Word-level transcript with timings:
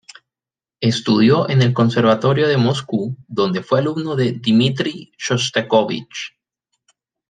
Estudió 0.79 1.47
en 1.47 1.61
el 1.61 1.75
Conservatorio 1.75 2.47
de 2.47 2.57
Moscú 2.57 3.15
donde 3.27 3.61
fue 3.61 3.77
alumno 3.77 4.15
de 4.15 4.31
Dmitri 4.31 5.11
Shostakóvich. 5.15 6.35